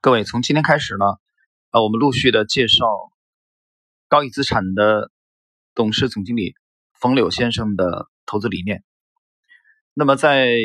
[0.00, 1.04] 各位，从今天开始呢，
[1.72, 2.86] 呃，我们陆续的介绍
[4.06, 5.10] 高毅资产的
[5.74, 6.54] 董事总经理
[7.00, 8.84] 冯柳先生的投资理念。
[9.94, 10.56] 那么，在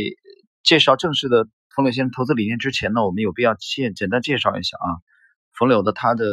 [0.61, 5.02] 介绍正式的冯柳先生投资理念之前呢，我们有必要先简单介绍一下啊，
[5.57, 6.27] 冯柳的他的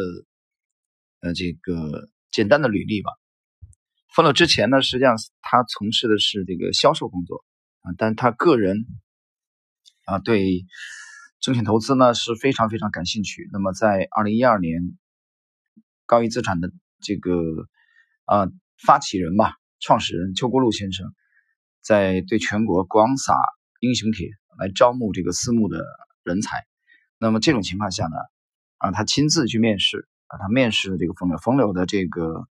[1.21, 3.12] 呃这个简单的履历吧。
[4.14, 7.46] 冯柳之前呢，实际上他从事的是这个销售工作
[7.80, 8.85] 啊，但他个人
[10.05, 10.67] 啊对。
[11.41, 13.49] 证券投资呢是非常非常感兴趣。
[13.51, 14.98] 那么在二零一二年，
[16.05, 17.33] 高毅资产的这个
[18.27, 21.15] 啊发起人吧，创始人邱国禄先生，
[21.81, 23.34] 在对全国广撒
[23.81, 25.83] 英雄帖来招募这个私募的
[26.25, 26.67] 人才。
[27.19, 28.17] 那么这种情况下呢，
[28.77, 32.47] 啊他亲自去面试啊，他面试这个冯柳，冯柳的这个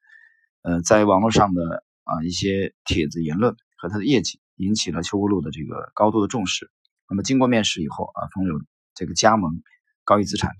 [0.63, 6.71] 呃在网络上的啊一些帖子言论和他的业绩，引起了邱国禄的这个高度的重视。
[7.07, 8.59] 那么经过面试以后啊，冯柳。
[8.99, 9.63] 这个加盟
[10.03, 10.51] 高毅资产，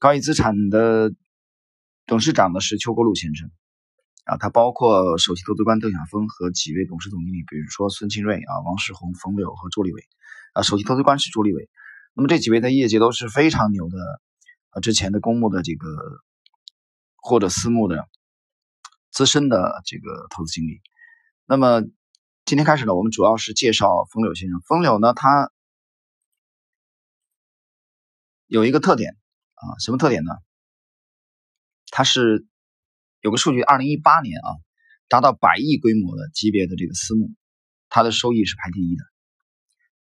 [0.00, 1.12] 高毅资产的
[2.04, 3.48] 董事长呢是邱国禄先生
[4.24, 10.02] 啊，他包括首席投资官邓小峰和几位董事总经理，比如说孙庆瑞啊、王世宏、冯柳和朱立伟
[10.52, 11.70] 啊，首席投资官是朱立伟。
[12.12, 13.96] 那么这几位在业界都是非常牛的
[14.70, 15.86] 啊，之前的公募的这个
[17.14, 18.08] 或者私募的
[19.12, 20.80] 资深的这个投资经理。
[21.46, 21.82] 那么
[22.44, 24.60] 今天开始呢，我们主要是介绍冯柳先生。
[24.66, 25.52] 冯柳呢，他。
[28.50, 29.16] 有一个特点
[29.54, 30.32] 啊，什么特点呢？
[31.86, 32.44] 它是
[33.20, 34.50] 有个数据，二零一八年啊，
[35.08, 37.30] 达到百亿规模的级别的这个私募，
[37.88, 39.04] 它的收益是排第一的，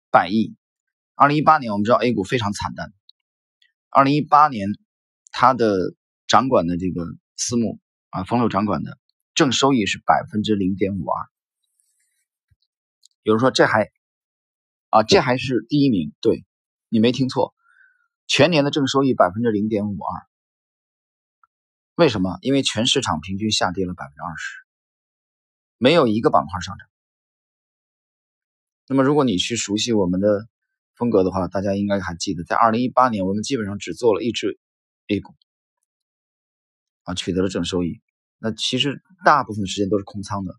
[0.09, 0.55] 百亿。
[1.13, 2.91] 二零一八年我们知道 A 股非常惨淡，
[3.91, 4.67] 二零一八年
[5.31, 5.77] 它的
[6.25, 7.05] 掌管的这个
[7.37, 8.97] 私募啊，冯柳掌管的
[9.35, 11.29] 正收益是百分之零点五二。
[13.21, 13.91] 有人说这还
[14.89, 16.15] 啊，这还是第一名？
[16.19, 16.43] 对，
[16.87, 17.53] 你没听错。
[18.29, 20.27] 全年的正收益百分之零点五二，
[21.95, 22.37] 为什么？
[22.41, 24.59] 因为全市场平均下跌了百分之二十，
[25.79, 26.87] 没有一个板块上涨。
[28.87, 30.47] 那么，如果你去熟悉我们的
[30.93, 34.59] 风格的话，大家应该还记得，在二零一八年，我们基本上只做了一只
[35.07, 35.33] A 股，
[37.05, 37.99] 啊，取得了正收益。
[38.37, 40.55] 那其实大部分时间都是空仓的。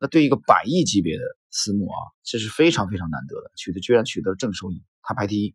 [0.00, 5.54] 那对一个百亿级别的私募啊，这是非常非常难得的，取得居然取得了正收益，它排第一。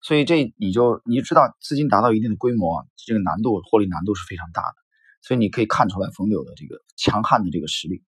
[0.00, 4.74] 所以这你就你就知道资金达到一定的规模，这个难度获利难度是非常大的。
[5.22, 8.04] 所以你可以看出来冯柳的这个强悍的这个实力。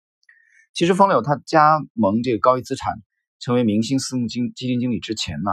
[0.73, 2.95] 其实冯柳他加盟这个高一资产，
[3.39, 5.51] 成为明星私募经基金经理之前呢，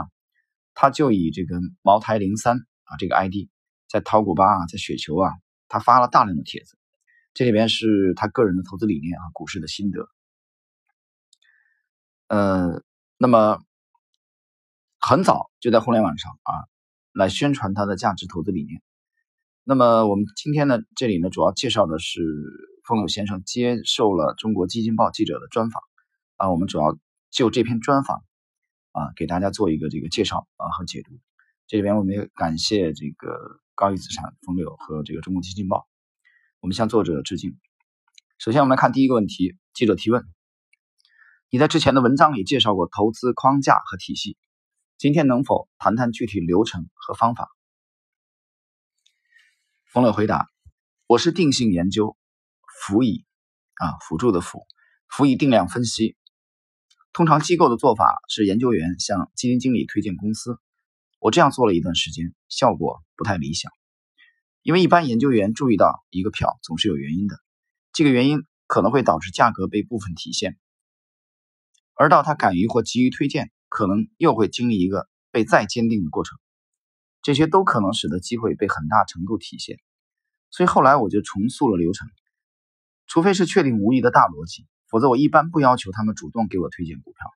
[0.73, 3.47] 他就以这个茅台零三啊这个 ID
[3.87, 5.31] 在淘股吧啊，在雪球啊，
[5.67, 6.75] 他发了大量的帖子，
[7.35, 10.07] 这里边是他个人的投资理念啊，股市的心得。
[12.27, 12.81] 呃，
[13.17, 13.59] 那么。
[15.03, 16.53] 很早就在互联网上啊，
[17.11, 18.83] 来宣传他的价值投资理念。
[19.63, 22.21] 那么我们今天呢，这里呢主要介绍的是
[22.85, 25.81] 冯柳先生接受了中国基金报记者的专访
[26.37, 26.99] 啊，我们主要
[27.31, 28.23] 就这篇专访
[28.91, 31.19] 啊，给大家做一个这个介绍啊和解读。
[31.65, 35.87] 这里边我们也感谢这个高毅资产冯柳和这个中国基金报，
[36.59, 37.57] 我们向作者致敬。
[38.37, 40.23] 首先我们来看第一个问题，记者提问：
[41.49, 44.37] 你在之前的文章里介绍过投资框架和体系。
[45.01, 47.49] 今天能否谈谈具体流程和方法？
[49.91, 50.47] 冯乐回答
[51.09, 52.15] ：“我是定性研究，
[52.67, 53.25] 辅以
[53.73, 54.67] 啊辅助的辅，
[55.07, 56.15] 辅以定量分析。
[57.13, 60.59] 通常机构的做法是研究员向基金经理推荐公司。
[61.17, 63.71] 我这样做了一段时间，效果不太理想。
[64.61, 67.39] 因为一般研究员注意到一个票总是有原因的，
[67.91, 70.59] 这个原因可能会导致价格被部分体现，
[71.95, 76.37] 而到他敢于或急于推荐。”可能又会经历一个被再坚定的过程，
[77.21, 79.79] 这些都可能使得机会被很大程度体现。
[80.49, 82.09] 所以后来我就重塑了流程，
[83.07, 87.31] 除非是确定无疑的大逻辑，否则我一般不要求他们主动给我推荐股票。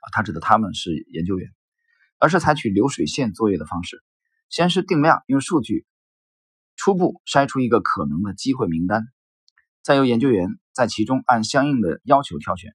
[0.00, 1.50] 啊，他指的他们是研究员，
[2.18, 4.04] 而是采取流水线作业的方式，
[4.50, 5.86] 先是定量，用数据
[6.76, 9.08] 初步筛出一个可能的机会名单，
[9.82, 12.74] 再由研究员在其中按相应的要求挑选，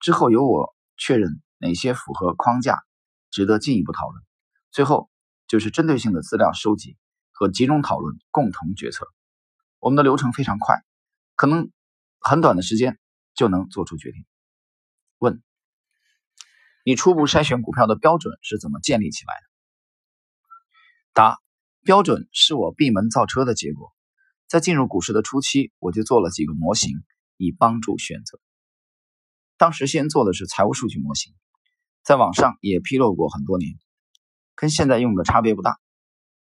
[0.00, 1.40] 之后由我确认。
[1.58, 2.82] 哪些符合框架，
[3.30, 4.24] 值得进一步讨论？
[4.70, 5.10] 最后
[5.46, 6.96] 就是针对性的资料收集
[7.30, 9.06] 和集中讨论，共同决策。
[9.78, 10.82] 我们的流程非常快，
[11.34, 11.70] 可能
[12.20, 12.98] 很短的时间
[13.34, 14.24] 就能做出决定。
[15.18, 15.42] 问：
[16.84, 19.40] 你初步筛选股票的标准是怎么建立起来的？
[21.12, 21.38] 答：
[21.82, 23.92] 标准是我闭门造车的结果。
[24.46, 27.02] 在进入股市的初期，我就做了几个模型，
[27.36, 28.40] 以帮助选择。
[29.56, 31.34] 当时先做的是财务数据模型。
[32.02, 33.76] 在网上也披露过很多年，
[34.54, 35.78] 跟现在用的差别不大。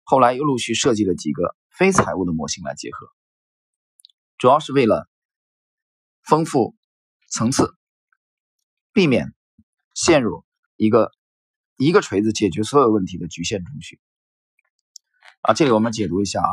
[0.04, 3.08] 后来又陆续设计了几个非财务的模型来结合，
[4.38, 5.10] 主要是为了
[6.24, 6.76] 丰富
[7.30, 7.76] 层次，
[8.94, 9.34] 避免
[9.94, 10.46] 陷入
[10.76, 11.12] 一个
[11.76, 14.00] 一个锤子解决所有问题的局限中去。
[15.42, 16.50] 啊，这里我们解读一下啊，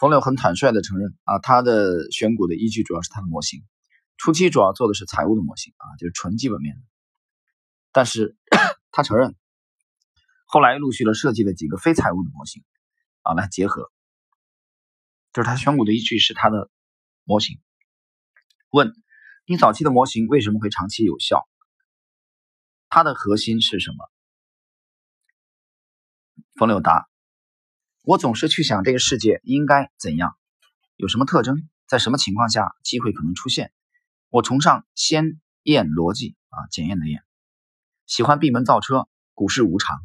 [0.00, 3.62] 冯柳很坦率的承认啊，他的选股的依据主要是他的模型，
[4.16, 6.82] 初期主要做的是财务的模型啊，就是纯基本面的，
[7.92, 8.36] 但是
[8.92, 9.34] 他承认，
[10.46, 12.64] 后来陆续的设计了几个非财务的模型。
[13.22, 13.90] 啊，来结合，
[15.34, 16.70] 就是他选股的依据是他的
[17.24, 17.60] 模型。
[18.70, 18.94] 问
[19.44, 21.46] 你早期的模型为什么会长期有效？
[22.88, 24.08] 它的核心是什么？
[26.54, 27.10] 冯柳答：
[28.02, 30.38] 我总是去想这个世界应该怎样，
[30.96, 33.72] 有什么特征，在什么情况下机会可能出现。
[34.30, 37.22] 我崇尚先验逻辑啊，检验的验，
[38.08, 39.98] 喜欢闭门造车，股市无常。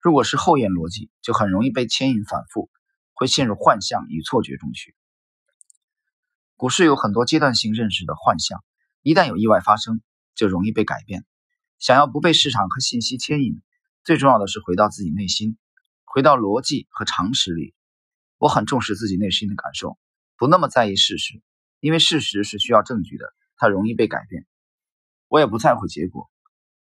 [0.00, 2.70] 如果是后验逻辑，就很容易被牵引反复，
[3.12, 4.94] 会陷入幻象与错觉中去。
[6.56, 8.62] 股市有很多阶段性认识的幻象，
[9.02, 10.00] 一旦有意外发生，
[10.36, 11.26] 就容易被改变。
[11.80, 13.60] 想要不被市场和信息牵引，
[14.04, 15.58] 最重要的是回到自己内心，
[16.04, 17.74] 回到逻辑和常识里。
[18.38, 19.98] 我很重视自己内心的感受，
[20.36, 21.42] 不那么在意事实，
[21.80, 23.24] 因为事实是需要证据的，
[23.56, 24.46] 它容易被改变。
[25.26, 26.29] 我也不在乎结果，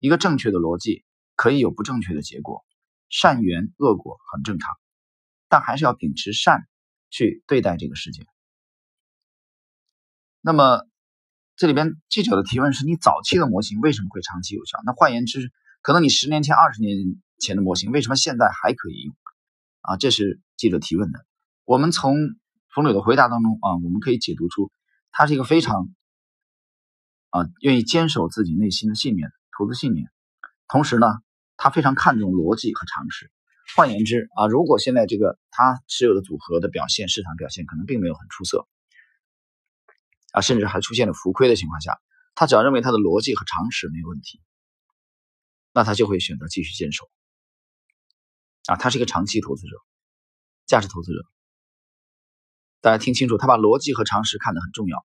[0.05, 1.03] 一个正确的逻辑
[1.35, 2.63] 可以有不正确的结果。
[3.09, 4.69] 善缘恶果很正常，
[5.49, 6.67] 但还是要秉持善
[7.09, 8.27] 去对待这个世界。
[10.41, 10.85] 那么，
[11.55, 14.77] 这里边记者的提问是你早期的模型为什么会长期有效？
[14.85, 16.97] 那换言之，可能你十年前、二十年
[17.39, 19.15] 前的模型为什么现在还可以用？
[19.81, 21.25] 啊，这是记者提问的。
[21.63, 22.15] 我们从
[22.73, 24.71] 冯柳的回答当中啊，我们可以解读出
[25.11, 25.89] 他是一个非常
[27.29, 30.09] 啊愿意坚守自己内心的信念、投资信念，
[30.67, 31.07] 同时呢。
[31.57, 33.31] 他非常看重逻辑和常识。
[33.77, 38.67] 换言之啊，如果现在这个他持有的组合的表现，市场表现可能并没有很出色
[40.33, 41.97] 啊，甚至还出现了浮亏的情况下，
[42.35, 44.41] 他只要认为他的逻辑和常识没有问题，
[45.71, 47.09] 那他就会选择继续坚守
[48.65, 48.75] 啊。
[48.75, 49.77] 他是一个长期投资者，
[50.65, 51.25] 价值投资者。
[52.81, 55.05] 大家听清楚，他把逻辑和常识看得很重要。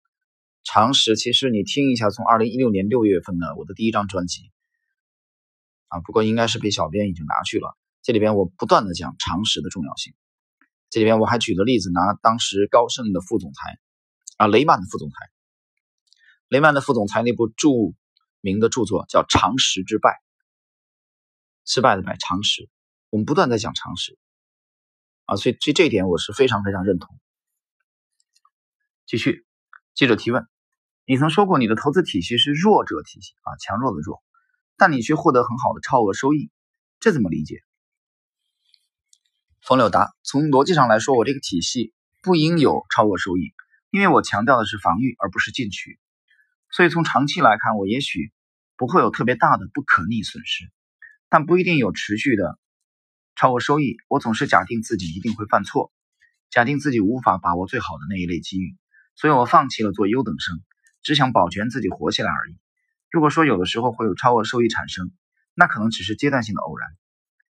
[0.65, 4.51] 常识其实你听一下，从二零一六年六月份的我的第一张专辑。
[5.89, 7.77] 啊，不过应该是被小编已经拿去了。
[8.03, 10.15] 这里边我不断的讲常识的重要性。
[10.91, 13.79] 这里边我还举了例子，拿当时高盛的副总裁
[14.37, 15.17] 啊，雷曼的副总裁，
[16.49, 17.95] 雷曼的副总裁那部著
[18.41, 20.11] 名的著作叫《常识之败》，
[21.65, 22.69] 失败的败，常识。
[23.11, 24.19] 我们不断在讲常识
[25.27, 27.17] 啊，所以这这一点我是非常非常认同。
[29.07, 29.47] 继续，
[29.95, 30.47] 记者提问：
[31.07, 34.23] 你曾说过你的投资体系是弱者体系啊，强弱的弱。
[34.77, 36.51] 但你却获得很好的超额收益，
[36.99, 37.61] 这怎么理解？
[39.63, 41.93] 冯柳达，从逻辑上来说，我这个体系
[42.23, 43.53] 不应有超额收益，
[43.91, 45.99] 因为我强调的是防御而不是进取，
[46.71, 48.33] 所以从长期来看，我也许
[48.77, 50.65] 不会有特别大的不可逆损失，
[51.29, 52.59] 但不一定有持续的
[53.37, 53.97] 超额收益。
[54.09, 55.93] 我总是假定自己一定会犯错，
[56.51, 58.75] 假定自己无法把握最好的那一类机遇，
[59.15, 60.61] 所以我放弃了做优等生，
[61.05, 62.59] 只想保全自己活下来而已。
[63.11, 65.13] 如果说有的时候会有超额收益产生，
[65.55, 66.89] 那可能只是阶段性的偶然，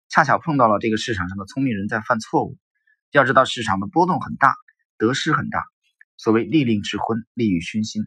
[0.08, 2.56] 恰巧碰到了这个市场上的聪明人在犯错误。
[3.10, 4.55] 要知道市场的波动很大，
[4.96, 5.65] 得失很大。
[6.17, 8.06] 所谓利令智昏，利欲熏心，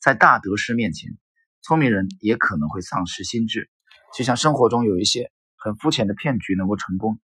[0.00, 1.16] 在大得失面前，
[1.62, 3.70] 聪明人也可能会丧失心智。
[4.14, 7.20] 就像生活中有一些很肤浅的骗局能够成功，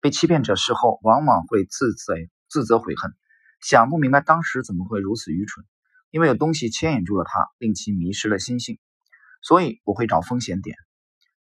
[0.00, 2.14] 被欺骗者事后往往会自责、
[2.48, 3.14] 自责悔恨，
[3.60, 5.64] 想不明白当时怎么会如此愚蠢。
[6.12, 8.78] 因为有东西牵引住了他，令其迷失了心性，
[9.40, 10.76] 所以我会找风险点，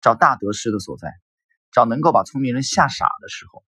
[0.03, 1.11] 找大得失的所在，
[1.73, 3.65] 找能够把聪明人吓傻的时候。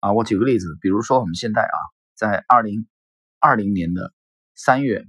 [0.00, 1.76] 啊，我举个例子，比如说我们现在啊，
[2.14, 2.88] 在二零
[3.38, 4.14] 二零年的
[4.54, 5.04] 三月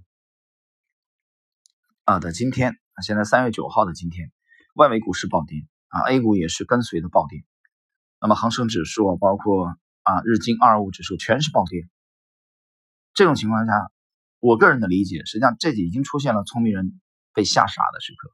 [2.04, 4.34] 啊的今天，现在三月九号的今天，
[4.76, 7.46] 外围股市暴跌啊，A 股也是跟随的暴跌，
[8.20, 11.88] 那么恒生指数包括啊日经二五指数全是暴跌，
[13.14, 13.72] 这种情况下。
[14.40, 17.00] 我个人的理解，实际上这已经出现了聪明人
[17.34, 18.32] 被吓傻的时刻。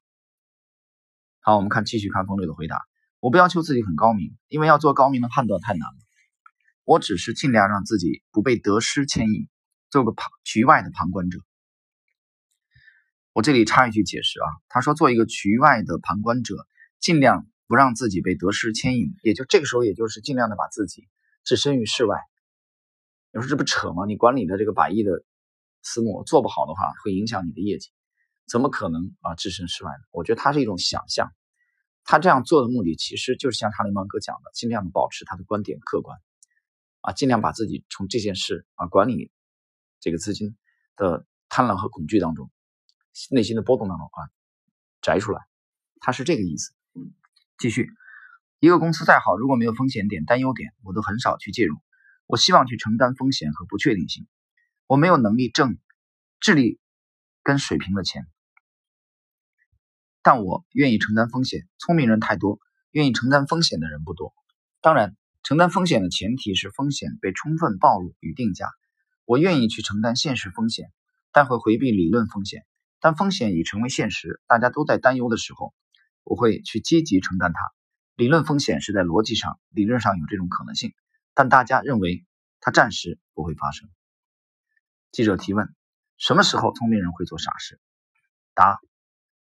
[1.39, 2.81] 好，我们看继续看风柳的回答。
[3.19, 5.95] 我不要求自己很高明，因为要做高明的判断太难了。
[6.83, 9.47] 我只是尽量让自己不被得失牵引，
[9.89, 11.39] 做个旁局外的旁观者。
[13.31, 16.67] 我这里插一句解释啊，他说做一个局外的旁观者，
[16.99, 21.07] 尽量不让自己被得失牵引，也就这个时候，也就是尽量的把自己
[21.45, 22.19] 置身于世外。
[23.31, 24.05] 你说这不扯吗？
[24.05, 25.23] 你管理的这个百亿的。
[25.83, 27.91] 私募做不好的话，会影响你的业绩，
[28.47, 30.03] 怎么可能啊置身事外呢？
[30.11, 31.31] 我觉得它是一种想象，
[32.03, 36.17] 他这样做的目的，其实就是像哈利芒哥讲的，尽量的保持他的观点客观，
[37.01, 39.31] 啊，尽量把自己从这件事啊管理
[39.99, 40.57] 这个资金
[40.95, 42.49] 的贪婪和恐惧当中，
[43.29, 44.31] 内心的波动当中啊
[45.01, 45.41] 摘出来，
[45.99, 46.73] 他是这个意思。
[47.57, 47.89] 继续，
[48.59, 51.77] 一个公司再好，如果没有风险点、担忧点，我都很少去介入。
[52.25, 54.25] 我希望去承担风险和不确定性。
[54.93, 55.79] 我没有能力挣
[56.39, 56.79] 智力
[57.41, 58.27] 跟水平的钱。
[60.21, 61.67] 但我愿意承担风险。
[61.79, 62.59] 聪明人太多，
[62.91, 64.35] 愿意承担风险的人不多。
[64.81, 68.69] 当然，承担风险的前提是风险被充分暴露与定价。
[69.25, 70.91] 我愿意去承担现实风险，
[71.31, 72.63] 但会回避理论风险。
[72.99, 75.73] 当风险已成为现实，大家都在担忧的时候，
[76.23, 77.59] 我会去积极承担它。
[78.15, 80.93] 理论风险是在逻辑上、理论上有这种可能性，
[81.33, 82.27] 但大家认为
[82.59, 83.89] 它暂时不会发生。
[85.13, 85.73] 记者提问：
[86.17, 87.79] 什么时候聪明人会做傻事？
[88.53, 88.79] 答。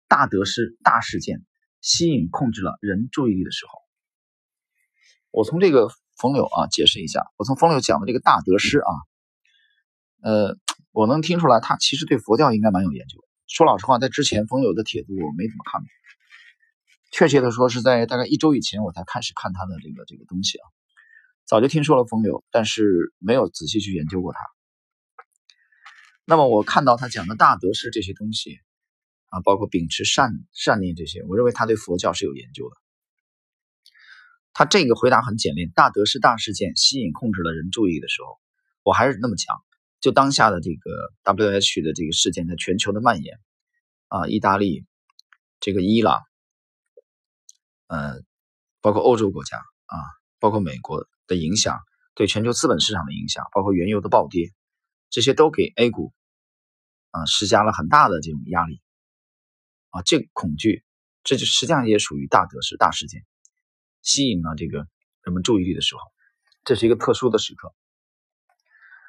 [0.08, 1.42] 大得失、大事件
[1.80, 3.72] 吸引、控制了人注意力的时候，
[5.30, 5.88] 我从这个
[6.18, 7.24] 冯柳啊解释一下。
[7.38, 8.92] 我从冯柳讲的这个大得失啊，
[10.22, 10.58] 呃，
[10.90, 13.24] 我能听出来他其实对佛教应该蛮有研究。
[13.46, 15.88] 说老实话，在之前冯柳的帖子我没怎么看过，
[17.10, 20.68] 确切的说是在大概一周以前我才开始看他的这个这个东西啊。
[21.46, 24.40] 早就听说了冯柳，但是没有仔细去研究过他。
[26.24, 28.58] 那么我看到他讲的大德是这些东西。
[29.34, 32.76] 啊，包括秉持善善念这些，我认为他对佛教是有研究的。
[34.52, 38.38] 他这个回答很简练，大德是大事件，吸引控制了人注意的时候，
[38.82, 39.56] 我还是那么讲，
[40.02, 43.40] 就当下的这个 W H 的这个事件在全球的蔓延，
[44.08, 44.84] 啊，意大利，
[45.60, 46.20] 这个伊朗，
[47.86, 48.20] 呃，
[48.82, 49.96] 包括欧洲国家啊，
[50.38, 51.80] 包括美国的影响，
[52.14, 54.52] 对全球资本市场的影响，包括原油的暴跌，
[55.12, 56.12] 这些都给 A 股
[57.12, 58.80] 啊施加了很大的这种压力。
[59.90, 60.86] 啊，这恐惧，
[61.22, 63.26] 这就实际上也属于大得失、大事件，
[64.00, 64.88] 吸引了这个
[65.22, 66.00] 人们注意力的时候，
[66.64, 67.74] 这是一个特殊的时刻。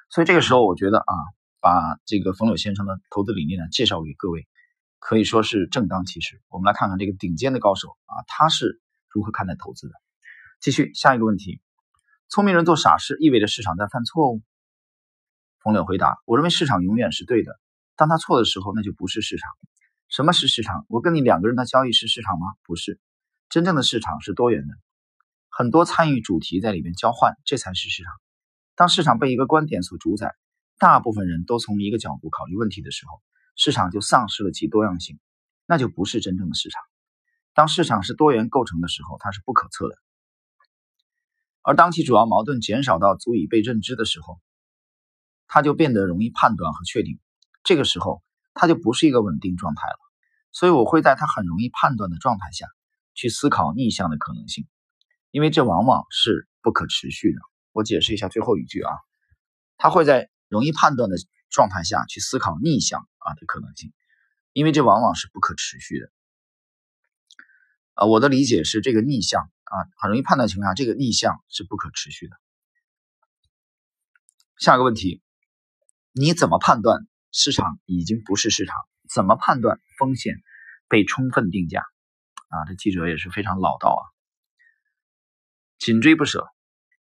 [0.09, 1.13] 所以这个时候，我觉得啊，
[1.61, 4.45] 把这个冯柳先生的投资理念呢介绍给各位，
[4.99, 6.41] 可以说是正当其时。
[6.49, 9.93] 我们来看看这个顶尖的高手啊，他是如何看待投资的。
[10.59, 11.61] 继续下一个问题：
[12.27, 14.41] 聪明人做傻事，意味着市场在犯错误？
[15.63, 17.57] 冯柳回答：我认为市场永远是对的，
[17.95, 19.49] 当他错的时候，那就不是市场。
[20.09, 20.85] 什么是市场？
[20.89, 22.47] 我跟你两个人的交易是市场吗？
[22.63, 22.99] 不是，
[23.47, 24.75] 真正的市场是多元的，
[25.49, 28.11] 很多参与主题在里面交换，这才是市场。
[28.75, 30.35] 当市场被一个观点所主宰，
[30.77, 33.21] 大部分人都从一个角度考虑问题的时候，
[33.55, 35.17] 市场就丧失了其多样性，
[35.65, 36.81] 那就不是真正的市场。
[37.53, 39.95] 当市场是多元构成的时候，它是不可测的，
[41.61, 44.39] 而当其主要矛盾减少到足以被认知的时候，
[45.53, 47.19] 它就变得容易判断和确定。
[47.63, 48.23] 这个时候。
[48.55, 49.97] 它就不是一个稳定状态了，
[50.51, 52.67] 所以我会在它很容易判断的状态下
[53.15, 54.67] 去思考逆向的可能性，
[55.31, 57.39] 因为这往往是不可持续的。
[57.71, 58.91] 我解释一下最后一句啊，
[59.77, 61.17] 他会在容易判断的
[61.49, 63.91] 状态下去思考逆向啊的可能性，
[64.51, 66.11] 因为这往往是不可持续的。
[67.95, 72.35] 啊，我的理解是这个逆向啊很容易判断情况下，这个逆向是不可持续的。
[74.59, 75.23] 下个问题，
[76.15, 77.07] 你怎么判断？
[77.31, 78.75] 市场已经不是市场，
[79.11, 80.35] 怎么判断风险
[80.87, 81.81] 被充分定价？
[82.49, 84.03] 啊，这记者也是非常老道啊，
[85.79, 86.45] 紧追不舍。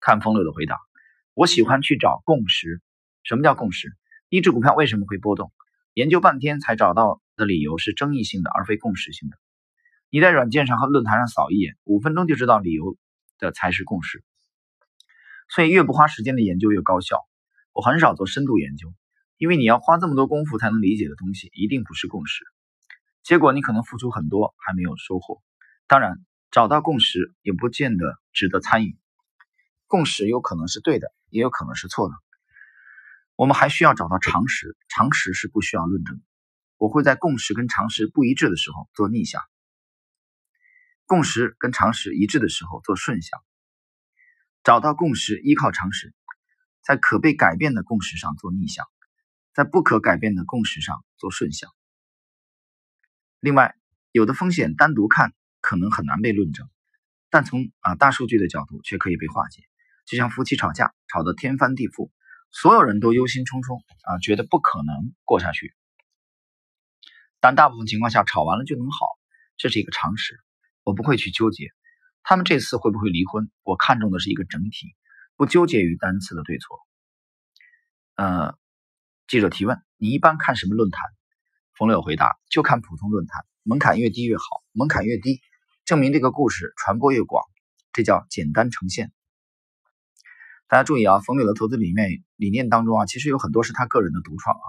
[0.00, 0.78] 看风流的回答，
[1.34, 2.80] 我喜欢去找共识。
[3.22, 3.94] 什么叫共识？
[4.30, 5.52] 一只股票为什么会波动？
[5.92, 9.36] 研究半天才找到的理由是争议性的，而非共识性的。
[10.08, 12.96] 你在软件上和论坛上扫一眼，五分钟就知道理由
[13.38, 14.24] 的才是共识。
[15.50, 17.18] 所以越不花时间的研究越高效。
[17.74, 18.94] 我很少做深度研究。
[19.42, 22.44] 因为你要花这么多功夫才能理解的东西，一定不是共识。
[23.24, 25.42] 结果你可能付出很多，还没有收获。
[25.88, 28.96] 当然，找到共识也不见得值得参与。
[29.88, 32.14] 共识有可能是对的，也有可能是错的。
[33.34, 36.22] 我们还需要找到常识，常识是不需要论证的。
[36.76, 39.42] 我会在共识跟常识不一致的时候做逆向，
[41.04, 43.42] 共识跟常识一致的时候做顺向。
[44.62, 46.14] 找到共识，依靠常识，
[46.84, 48.86] 在可被改变的共识上做逆向。
[49.54, 51.70] 在不可改变的共识上做顺向。
[53.40, 53.76] 另外，
[54.12, 56.68] 有的风险单独看可能很难被论证，
[57.28, 59.62] 但从啊大数据的角度却可以被化解。
[60.06, 62.10] 就像夫妻吵架，吵得天翻地覆，
[62.50, 65.74] 所有人都忧心忡忡啊，觉得不可能过下去。
[67.40, 69.06] 但大部分情况下，吵完了就能好，
[69.56, 70.40] 这是一个常识。
[70.82, 71.68] 我不会去纠结
[72.22, 74.94] 他们这次会不会离婚，我看重的是一个整体，
[75.36, 76.78] 不纠结于单次的对错。
[78.16, 78.61] 呃。
[79.32, 81.00] 记者提问：“你一般看什么论坛？”
[81.72, 85.40] 冯柳回答：“就看普通论坛，门槛越低越好，门槛越低，
[85.86, 87.42] 证明这个故事传播越广，
[87.94, 89.10] 这叫简单呈现。
[90.68, 94.68] 大家注意啊，冯柳的投资理念理念当中啊，其实有很多是他个人的独创啊，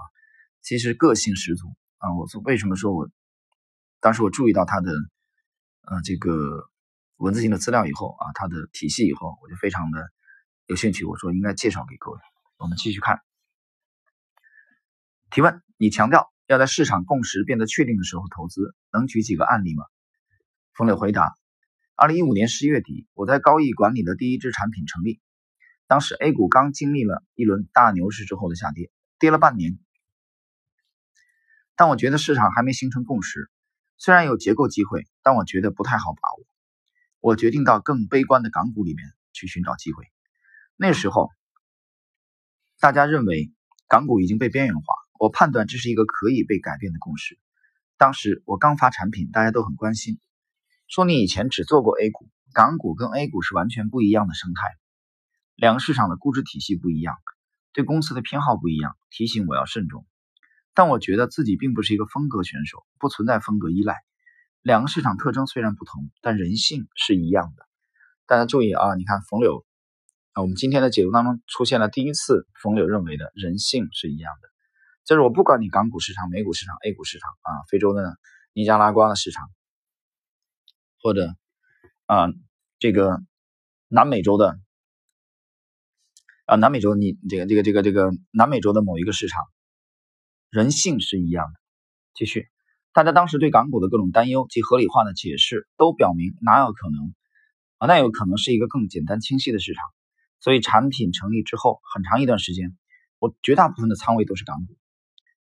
[0.62, 1.66] 其实个性十足
[1.98, 2.14] 啊。
[2.14, 3.10] 我说为什么说我
[4.00, 4.92] 当时我注意到他的
[5.82, 6.70] 呃这个
[7.18, 10.08] 文字性的资料以后啊，他的体系以后，我就非常的
[10.68, 12.18] 有兴趣，我说应该介绍给各位。
[12.56, 13.20] 我们继续看
[15.34, 19.82] 提问，你强调要在市场共识变得确定的时候投资，能举几个案例吗？
[20.74, 21.34] 冯磊回答：
[21.96, 25.20] 二零一五年十一月底，我在高毅管理的第一支产品成立。
[25.88, 29.76] 当时 A 股刚经历了一轮大牛市之后的下跌，跌了半年。
[31.74, 33.50] 但我觉得市场还没形成共识，
[33.96, 36.46] 虽然有结构机会，但我觉得不太好把握。
[37.18, 40.04] 我决定到更悲观的港股里面去寻找机会。
[40.76, 41.30] 那时候，
[42.78, 43.52] 大家认为
[43.88, 44.82] 港股已经被边缘化，
[45.24, 47.38] 我判断这是一个可以被改变的共识。
[47.96, 50.18] 当时我刚发产品，大家都很关心。
[50.86, 54.60] 说你以前只做过 A 股，港股跟 A 股是完全不一样的生态，
[55.54, 57.14] 两个市场的估值体系不一样，
[57.72, 60.04] 对公司的偏好不一样，提醒我要慎重。
[60.74, 63.96] 但我觉得自己并不是一个风格选手，不存在风格依赖。
[64.60, 67.64] 两个市场特征虽然不同，但人性是一样的。
[68.26, 69.64] 大家注意啊，你看冯柳
[70.32, 74.48] 啊，我们今天的解读当中出现了第一次冯柳认为的人性是一样的，
[75.04, 78.16] 就是我不管你港股市场、美股市场、A 股市场啊，非洲的
[78.52, 79.48] 尼加拉瓜的市场。
[81.02, 81.34] 或者
[82.06, 82.28] 啊，
[82.78, 83.20] 这个
[83.88, 84.58] 南美洲的
[86.46, 89.44] 啊，南美洲你这个这个这个这个南美洲的某一个市场，
[90.48, 91.60] 人性是一样的。
[92.14, 92.48] 继续，
[92.94, 97.14] 大家当时对港股的各种担忧及合理化的解释，都表明哪有可能
[97.76, 97.86] 啊？
[97.86, 99.84] 那有可能是一个更简单清晰的市场。
[100.40, 102.74] 所以产品成立之后，很长一段时间，
[103.18, 104.74] 我绝大部分的仓位都是港股。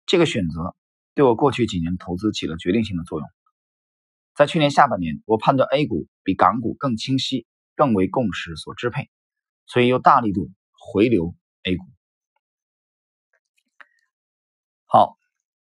[0.07, 0.73] 这个选择
[1.15, 3.27] 对我过去几年投资起了决定性的作用。
[4.35, 7.45] 在去年下半年，我判断 A 股比港股更清晰，
[7.75, 9.09] 更为共识所支配，
[9.65, 10.49] 所以又大力度
[10.79, 11.83] 回流 A 股。
[14.85, 15.17] 好，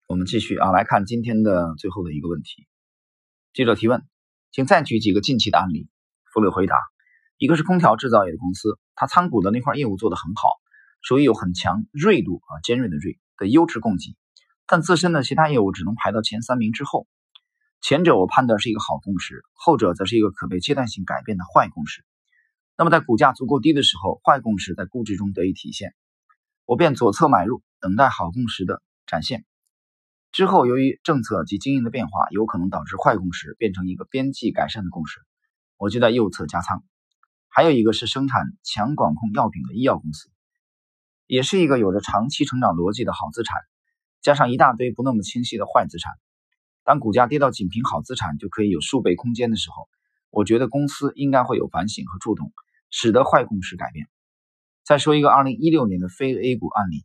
[0.08, 2.66] 我们继续啊，来看今天的最后的一个问题。
[3.52, 4.02] 记者提问，
[4.50, 5.88] 请再举几个近期的案例。
[6.34, 6.74] 冯柳回答：
[7.36, 10.48] 一个是空调制造业的公司，它参股的那块业务做得很好，
[11.00, 14.16] 属于有很强锐度啊，尖锐的锐的优质供给，
[14.66, 17.06] 但自身的其他业务只能排到前三名之后。
[17.80, 22.04] 前者我判断是一个好共识，后者则是一个可被阶段性改变的坏共识。
[22.76, 25.92] 那么在股价足够低的时候，坏共识在估值中得以体现，
[26.64, 29.44] 我便左侧买入，等待好共识的展现。
[30.30, 35.20] 之后由于政策及经营的变化，有可能导致坏共识变成一个边际改善的共识，
[35.76, 36.84] 我就在右侧加仓。
[37.48, 40.30] 还有一个是生产强管控药品的医药公司，
[41.26, 43.60] 也是一个有着长期成长逻辑的好资产，
[44.22, 46.12] 加上一大堆不那么清晰的坏资产。
[46.84, 49.88] 当股价跌到仅凭好资产就可以有数倍空间的时候，
[50.30, 52.52] 我觉得公司应该会有反省和触动，
[52.90, 54.08] 使得坏共识改变。
[54.84, 57.04] 再说一个2016年的非 A 股案例，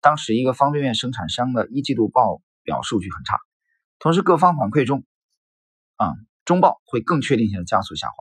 [0.00, 3.38] 当时一个方便面生产商的一季度报表数据很差，
[3.98, 5.04] 同时各方反馈中，
[5.96, 8.14] 啊，中报会更确定性的加速下滑，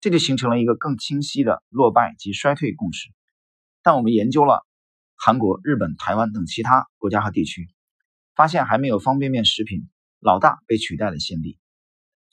[0.00, 3.08] 这就形成了一个更清晰的落败及衰退共识。
[3.82, 4.66] 但我们研究了
[5.16, 7.68] 韩国、日本、台湾等其他国家和地区，
[8.34, 9.88] 发现还没有方便面食品。
[10.18, 11.58] 老大被取代的先例，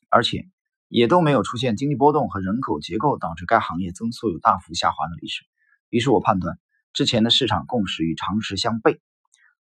[0.10, 0.48] 而且
[0.88, 5.44] 也都没有出现经济波动和人口结构导致该行业增速有大幅下滑的历史。
[5.90, 6.58] 于是我判断，
[6.94, 9.00] 之前的市场共识与常识相悖，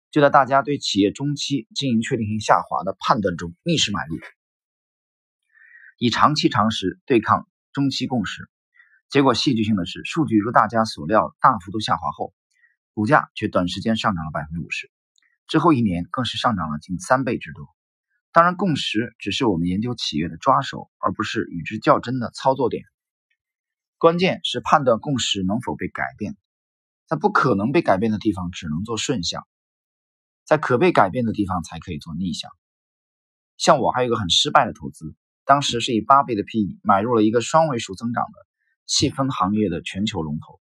[0.09, 4.17] 就在大家对企业中期经营确定性下滑的判断中逆势买入，
[5.99, 8.49] 以长期常识对抗中期共识。
[9.09, 12.33] 结果戏剧性的是，数据如大家所料大幅度下滑后，
[12.93, 14.91] 股价却短时间上涨了百分之五十，
[15.47, 17.67] 之后一年更是上涨了近三倍之多。
[18.31, 22.83] 当然，共识只是我们研究企业的抓手，而不是与之较真的操作点。
[23.97, 26.35] 关键是判断共识能否被改变，
[27.07, 29.41] 在不可能被改变的地方，只能做顺向；
[30.45, 32.51] 在可被改变的地方，才可以做逆向。
[33.57, 38.39] 像我还有一个很失败的投资，当时是以八倍的 PE 买入了一个双位数增长的
[38.87, 40.59] 细分行业的全球龙头，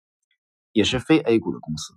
[0.70, 1.94] 也是非 A 股的公司，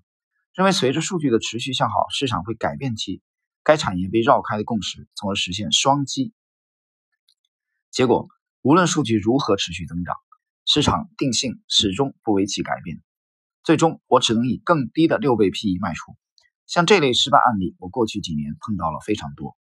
[0.58, 3.22] 认为随着数据的持续向好，市场会改变其。
[3.62, 6.34] 该产业被绕开的共识，从而实现双击。
[7.91, 8.28] 结果，
[8.63, 10.15] 无论数据如何持续增长，
[10.65, 13.04] 市场定性始终不为其改变。
[13.62, 16.17] 最终，我只能以更低的六倍 PE 卖出。
[16.65, 19.56] 像这类失败案例，我过去几年碰到了非常多。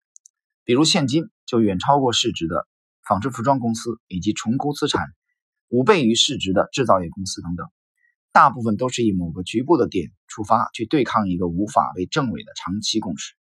[0.63, 2.67] 比如现金就远超过市值的
[3.07, 5.07] 纺织服装公司，以及重估资产
[5.69, 7.67] 五倍于市值的制造业公司等等。
[8.33, 13.35] 大部分都是以某个局部的点出发，去对抗一个无法被证伪的长期共识。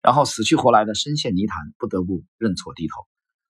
[0.00, 3.06] 然后死去活来的深陷泥潭，不得不认错低头。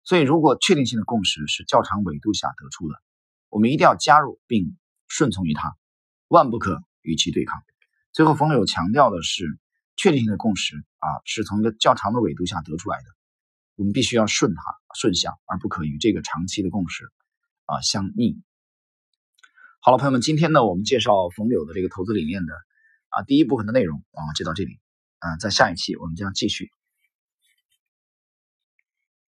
[0.06, 2.96] 所以，如果确定性的共识是较长纬度下得出的，
[3.50, 5.76] 我们一定要加入并顺从于它，
[6.30, 7.62] 万不可与其对抗。
[8.14, 9.60] 最后，冯柳强调的是，
[9.98, 13.06] 确定性的共识啊，是从一个较长的纬度下得出来的，
[13.76, 14.62] 我们必须要顺它
[14.98, 17.04] 顺向，而不可与这个长期的共识
[17.66, 18.40] 啊相逆。
[19.86, 22.56] 好了，朋友们，今天呢，我们介绍冯柳的这个投资理念的
[23.10, 24.80] 啊第一部分的内容啊就到这里，
[25.20, 26.72] 嗯，在下一期我们将继续。